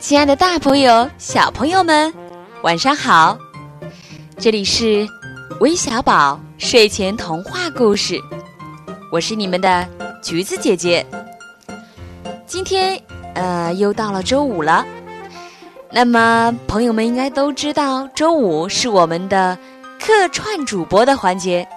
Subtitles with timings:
[0.00, 2.12] 亲爱的，大朋友、小朋友们，
[2.62, 3.38] 晚上好！
[4.38, 5.06] 这里是
[5.60, 8.18] 微小宝睡前童话故事，
[9.12, 9.86] 我是你们的
[10.22, 11.04] 橘子姐姐。
[12.46, 12.98] 今天，
[13.34, 14.86] 呃，又到了周五了。
[15.92, 19.56] 那么，朋友们应该都知道，周五是我们的
[20.00, 21.68] 客串主播的环节。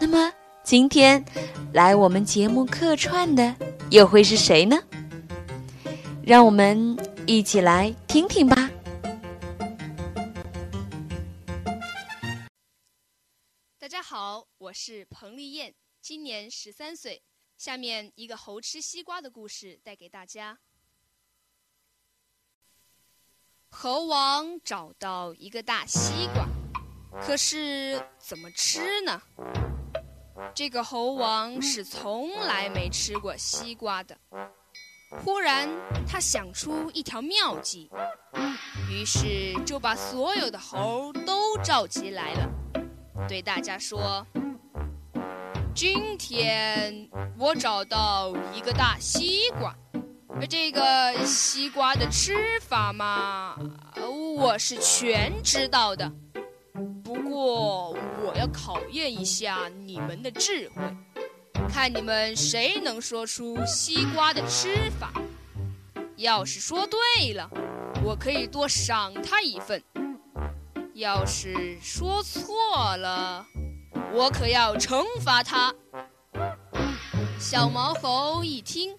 [0.00, 0.32] 那么，
[0.64, 1.24] 今天
[1.72, 3.54] 来我们节目客串的
[3.90, 4.76] 又会是谁呢？
[6.24, 8.56] 让我们一起来听听吧。
[13.78, 17.22] 大家好，我是彭丽燕，今年十三岁。
[17.58, 20.58] 下面一个猴吃西瓜的故事带给大家。
[23.68, 26.48] 猴王找到一个大西瓜，
[27.20, 29.20] 可是怎么吃呢？
[30.54, 34.18] 这个猴王是从来没吃过西瓜的。
[35.10, 35.68] 忽然，
[36.06, 37.90] 他想出一条妙计，
[38.90, 42.48] 于是就把所有的猴都召集来了，
[43.26, 44.26] 对大家说
[45.74, 49.74] ：“今天我找到一个大西瓜，
[50.38, 53.56] 而这个西瓜的吃法嘛，
[54.36, 56.12] 我是全知道的。
[57.02, 57.90] 不过，
[58.22, 60.82] 我要考验一下你们的智慧。”
[61.68, 65.12] 看你们谁能说出西瓜的吃法，
[66.16, 67.48] 要是说对了，
[68.02, 69.78] 我可以多赏他一份；
[70.94, 73.46] 要是说错了，
[74.12, 75.72] 我可要惩罚他。
[77.38, 78.96] 小毛猴一听，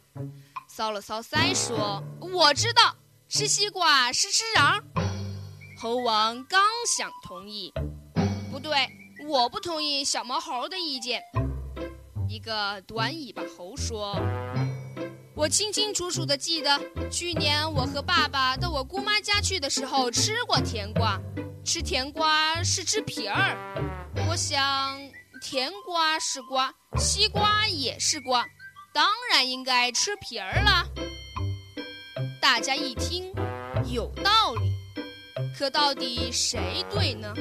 [0.73, 2.95] 搔了搔腮，说：“我知道，
[3.27, 4.81] 吃西瓜是吃瓤。”
[5.77, 7.73] 猴王刚想同意，
[8.51, 8.87] 不对，
[9.27, 11.21] 我不同意小毛猴的意见。
[12.29, 14.15] 一个短尾巴猴说
[15.33, 21.19] ：“我清清楚楚的记得，去年我和爸爸到我姑妈家去的时候吃过甜瓜。
[21.65, 23.57] 吃甜瓜是吃皮儿。
[24.29, 24.95] 我想，
[25.41, 28.45] 甜瓜是瓜，西瓜也是瓜，
[28.93, 30.85] 当然应该吃皮儿了。”
[32.39, 33.33] 大家一听，
[33.91, 34.71] 有道理。
[35.57, 37.33] 可到底谁对呢？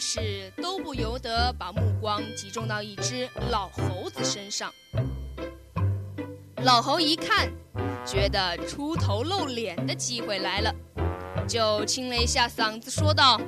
[0.00, 4.72] 是都不由得把目光集中到一只老猴子身上。
[6.62, 7.50] 老猴一看，
[8.06, 10.74] 觉得出头露脸的机会来了，
[11.46, 13.40] 就清了一下嗓子，说道：“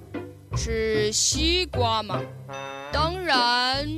[0.56, 2.20] 吃西瓜吗？
[2.92, 3.88] 当然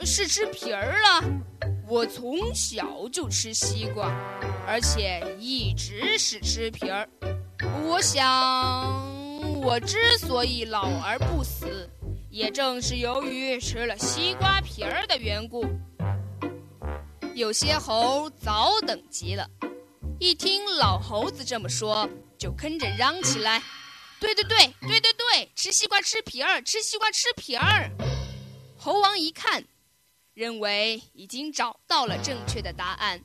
[0.00, 1.22] 是吃皮儿了。
[1.86, 4.08] 我从小就吃西瓜，
[4.66, 7.06] 而且一直是吃皮儿。
[7.86, 9.03] 我想。”
[9.64, 11.88] 我之所以老而不死，
[12.28, 15.64] 也正是由于吃了西瓜皮儿的缘故。
[17.34, 19.48] 有些猴早等急了，
[20.20, 22.06] 一听老猴子这么说，
[22.38, 23.62] 就跟着嚷起来
[24.20, 27.90] ：“对对对对对对，吃西瓜吃皮儿，吃西瓜吃皮儿！”
[28.76, 29.64] 猴王一看，
[30.34, 33.18] 认为已经找到了正确的答案，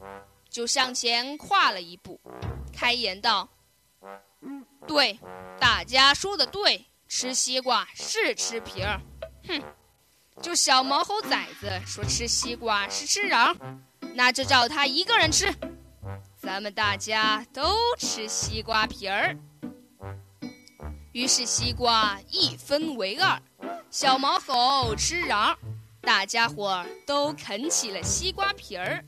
[0.50, 2.18] 就向前跨了一步，
[2.72, 3.50] 开言道。
[4.90, 5.20] 对，
[5.60, 9.00] 大家说的对，吃西瓜是吃皮儿。
[9.48, 9.62] 哼，
[10.42, 13.56] 就小毛猴崽子说吃西瓜是吃瓤，
[14.16, 15.54] 那就照他一个人吃。
[16.42, 19.38] 咱们大家都吃西瓜皮儿。
[21.12, 23.40] 于是西瓜一分为二，
[23.92, 25.56] 小毛猴吃瓤，
[26.02, 29.06] 大家伙都啃起了西瓜皮儿。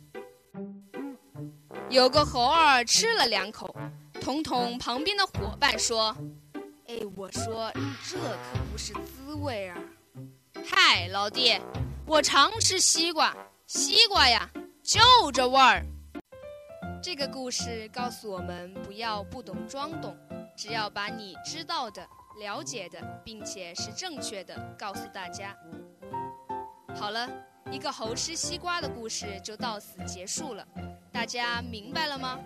[1.90, 3.75] 有个猴儿吃了两口。
[4.22, 6.16] 统统旁边的伙伴说
[6.88, 7.72] ：“哎，我说
[8.08, 9.78] 这可不是滋味啊！
[10.64, 11.59] 嗨，老弟，
[12.06, 14.48] 我常吃西瓜，西瓜呀，
[14.84, 15.02] 就
[15.34, 15.84] 这味儿。”
[17.02, 20.16] 这个故事告诉我们，不要不懂装懂，
[20.56, 22.08] 只要把你知道的、
[22.40, 25.58] 了解的，并且是正确的，告诉大家。
[26.96, 27.28] 好了，
[27.72, 30.64] 一个猴吃西瓜的故事就到此结束了，
[31.12, 32.40] 大家明白了吗？